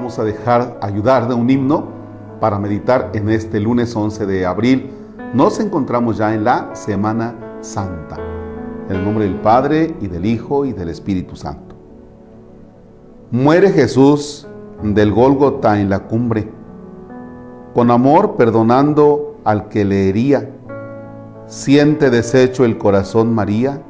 [0.00, 1.84] vamos a dejar ayudar de un himno
[2.40, 4.90] para meditar en este lunes 11 de abril.
[5.34, 8.16] Nos encontramos ya en la Semana Santa.
[8.88, 11.74] En el nombre del Padre y del Hijo y del Espíritu Santo.
[13.30, 14.48] Muere Jesús
[14.82, 16.50] del Gólgota en la cumbre,
[17.74, 20.48] con amor perdonando al que le hería.
[21.44, 23.82] Siente deshecho el corazón María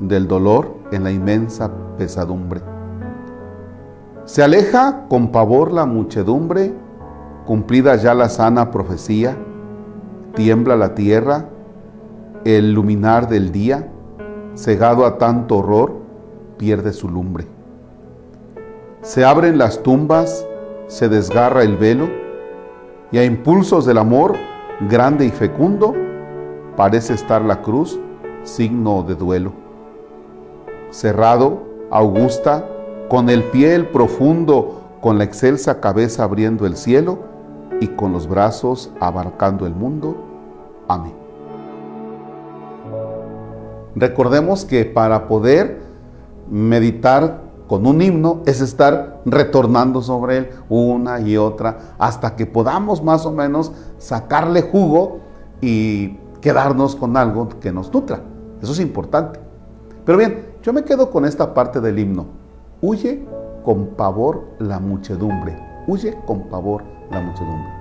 [0.00, 2.73] del dolor en la inmensa pesadumbre.
[4.24, 6.72] Se aleja con pavor la muchedumbre,
[7.44, 9.36] cumplida ya la sana profecía,
[10.34, 11.50] tiembla la tierra,
[12.46, 13.90] el luminar del día,
[14.54, 15.92] cegado a tanto horror,
[16.56, 17.46] pierde su lumbre.
[19.02, 20.46] Se abren las tumbas,
[20.86, 22.08] se desgarra el velo,
[23.12, 24.36] y a impulsos del amor,
[24.88, 25.92] grande y fecundo,
[26.78, 28.00] parece estar la cruz,
[28.42, 29.52] signo de duelo.
[30.88, 32.64] Cerrado, augusta,
[33.08, 37.18] con el pie el profundo, con la excelsa cabeza abriendo el cielo
[37.80, 40.16] y con los brazos abarcando el mundo.
[40.88, 41.14] Amén.
[43.94, 45.82] Recordemos que para poder
[46.50, 53.02] meditar con un himno es estar retornando sobre él una y otra hasta que podamos
[53.02, 55.20] más o menos sacarle jugo
[55.60, 58.20] y quedarnos con algo que nos nutra.
[58.60, 59.40] Eso es importante.
[60.04, 62.43] Pero bien, yo me quedo con esta parte del himno.
[62.86, 63.26] Huye
[63.64, 65.56] con pavor la muchedumbre.
[65.86, 67.72] Huye con pavor la muchedumbre.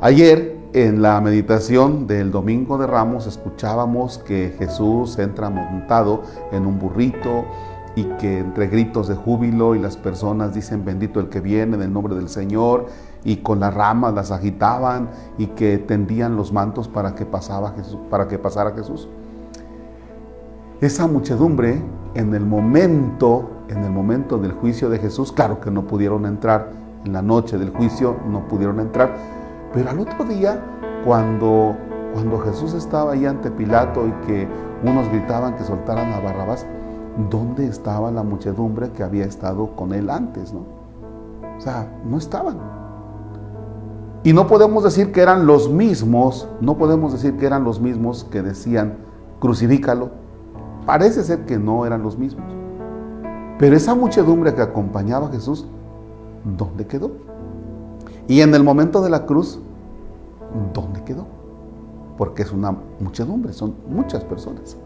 [0.00, 6.78] Ayer en la meditación del Domingo de Ramos escuchábamos que Jesús entra montado en un
[6.78, 7.44] burrito
[7.94, 11.82] y que entre gritos de júbilo y las personas dicen bendito el que viene en
[11.82, 12.86] el nombre del Señor
[13.22, 18.00] y con las ramas las agitaban y que tendían los mantos para que, pasaba Jesús,
[18.08, 19.10] para que pasara Jesús.
[20.80, 21.82] Esa muchedumbre
[22.14, 26.70] en el momento, en el momento del juicio de Jesús, claro que no pudieron entrar,
[27.04, 29.14] en la noche del juicio no pudieron entrar,
[29.72, 30.60] pero al otro día,
[31.04, 31.76] cuando,
[32.12, 34.48] cuando Jesús estaba ahí ante Pilato y que
[34.84, 36.66] unos gritaban que soltaran a Barrabás,
[37.30, 40.52] ¿dónde estaba la muchedumbre que había estado con él antes?
[40.52, 40.60] ¿no?
[41.56, 42.56] O sea, no estaban.
[44.24, 48.24] Y no podemos decir que eran los mismos, no podemos decir que eran los mismos
[48.24, 48.98] que decían,
[49.38, 50.10] crucifícalo.
[50.86, 52.57] Parece ser que no eran los mismos.
[53.58, 55.66] Pero esa muchedumbre que acompañaba a Jesús,
[56.56, 57.10] ¿dónde quedó?
[58.28, 59.58] Y en el momento de la cruz,
[60.72, 61.26] ¿dónde quedó?
[62.16, 64.76] Porque es una muchedumbre, son muchas personas.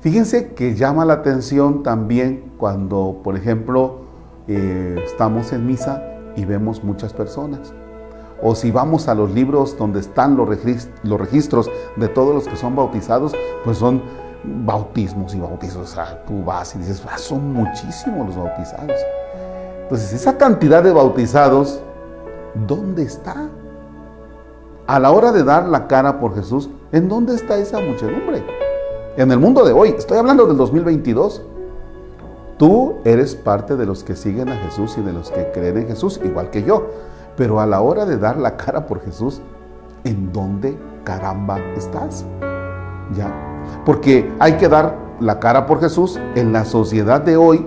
[0.00, 4.06] Fíjense que llama la atención también cuando, por ejemplo,
[4.48, 6.02] eh, estamos en misa
[6.36, 7.72] y vemos muchas personas.
[8.42, 12.76] O si vamos a los libros donde están los, registros de todos los que son
[12.76, 13.32] bautizados,
[13.64, 14.02] pues son
[14.46, 15.90] bautismos y bautizos.
[15.90, 19.00] O sea, tú vas y dices, ah, son muchísimos los bautizados.
[19.82, 21.80] Entonces, esa cantidad de bautizados,
[22.66, 23.48] ¿dónde está?
[24.86, 28.44] A la hora de dar la cara por Jesús, ¿en dónde está esa muchedumbre?
[29.16, 31.42] En el mundo de hoy, estoy hablando del 2022.
[32.58, 35.88] Tú eres parte de los que siguen a Jesús y de los que creen en
[35.88, 36.90] Jesús, igual que yo.
[37.36, 39.40] Pero a la hora de dar la cara por Jesús,
[40.04, 42.24] ¿en dónde caramba estás?
[43.14, 43.55] Ya.
[43.84, 47.66] Porque hay que dar la cara por Jesús en la sociedad de hoy,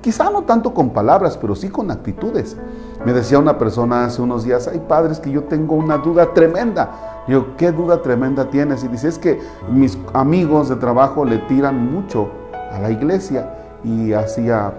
[0.00, 2.56] quizá no tanto con palabras, pero sí con actitudes.
[3.04, 7.24] Me decía una persona hace unos días, hay padres que yo tengo una duda tremenda.
[7.28, 8.84] Yo, ¿qué duda tremenda tienes?
[8.84, 9.40] Y dice, es que
[9.70, 12.28] mis amigos de trabajo le tiran mucho
[12.72, 13.52] a la iglesia
[13.84, 14.72] y hacía,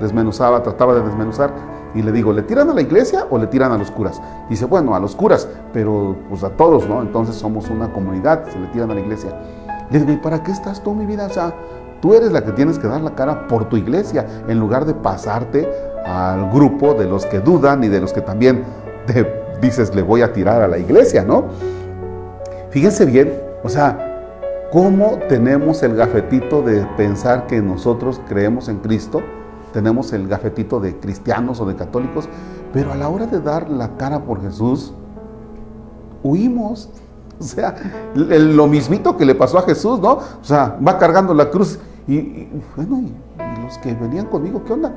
[0.00, 1.52] desmenuzaba, trataba de desmenuzar
[1.94, 4.20] y le digo, ¿le tiran a la iglesia o le tiran a los curas?
[4.48, 7.00] Dice, bueno, a los curas, pero pues a todos, ¿no?
[7.00, 9.30] Entonces somos una comunidad, se le tiran a la iglesia.
[9.90, 11.26] Le digo, ¿y para qué estás tú, mi vida?
[11.26, 11.54] O sea,
[12.00, 14.94] tú eres la que tienes que dar la cara por tu iglesia, en lugar de
[14.94, 15.68] pasarte
[16.04, 18.64] al grupo de los que dudan y de los que también
[19.60, 21.44] dices, le voy a tirar a la iglesia, ¿no?
[22.70, 29.22] Fíjense bien, o sea, ¿cómo tenemos el gafetito de pensar que nosotros creemos en Cristo?
[29.74, 32.28] tenemos el gafetito de cristianos o de católicos,
[32.72, 34.94] pero a la hora de dar la cara por Jesús,
[36.22, 36.88] huimos.
[37.40, 37.74] O sea,
[38.14, 40.12] lo mismito que le pasó a Jesús, ¿no?
[40.12, 44.92] O sea, va cargando la cruz y, bueno, y, los que venían conmigo, ¿qué onda?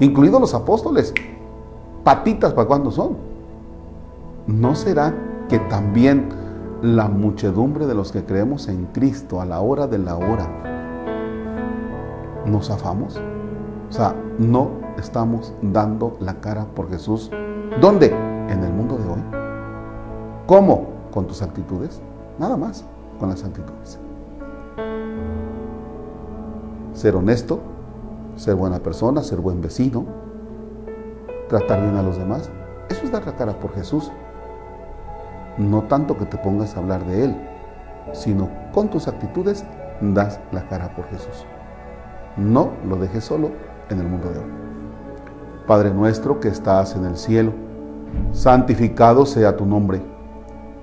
[0.00, 1.12] Incluidos los apóstoles,
[2.02, 3.16] patitas para cuando son.
[4.46, 5.14] ¿No será
[5.48, 6.28] que también
[6.82, 10.48] la muchedumbre de los que creemos en Cristo a la hora de la hora
[12.46, 13.20] nos afamos?
[13.88, 17.30] O sea, no estamos dando la cara por Jesús.
[17.80, 18.06] ¿Dónde?
[18.48, 19.22] En el mundo de hoy.
[20.46, 20.95] ¿Cómo?
[21.16, 22.02] Con tus actitudes.
[22.38, 22.84] Nada más,
[23.18, 23.98] con las actitudes.
[26.92, 27.58] Ser honesto,
[28.36, 30.04] ser buena persona, ser buen vecino,
[31.48, 32.50] tratar bien a los demás,
[32.90, 34.12] eso es dar la cara por Jesús.
[35.56, 37.36] No tanto que te pongas a hablar de Él,
[38.12, 39.64] sino con tus actitudes
[40.02, 41.46] das la cara por Jesús.
[42.36, 43.52] No lo dejes solo
[43.88, 44.50] en el mundo de hoy.
[45.66, 47.54] Padre nuestro que estás en el cielo,
[48.32, 50.15] santificado sea tu nombre.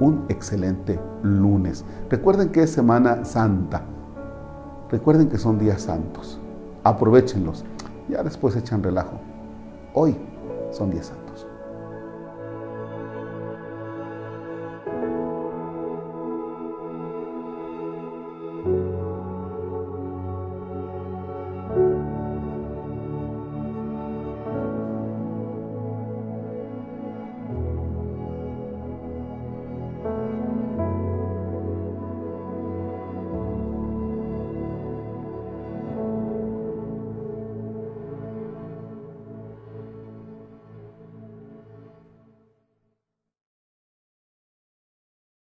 [0.00, 1.84] un excelente lunes.
[2.08, 3.82] Recuerden que es Semana Santa.
[4.90, 6.40] Recuerden que son días santos.
[6.82, 7.64] Aprovechenlos.
[8.08, 9.20] Ya después echan relajo.
[9.94, 10.16] Hoy
[10.72, 11.29] son días santos.